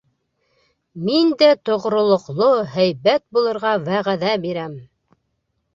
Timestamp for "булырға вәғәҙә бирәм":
3.39-4.77